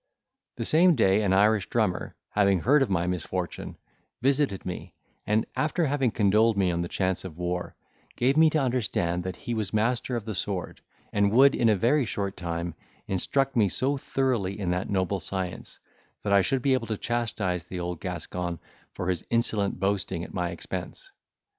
[0.55, 3.77] The same day an Irish drummer, having heard of my misfortune,
[4.19, 4.95] visited me,
[5.27, 7.75] and after having condoled me on the chance of war,
[8.15, 10.81] gave me to understand, that he was master of the sword,
[11.13, 12.73] and would in a very short time
[13.05, 15.79] instruct me so thoroughly in that noble science,
[16.23, 18.57] that I should be able to chastise the old Gascon
[18.95, 21.11] for his insolent boasting at my expense.